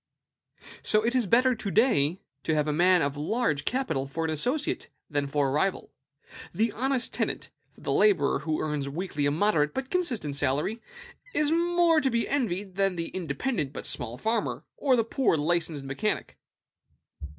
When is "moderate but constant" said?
9.31-10.35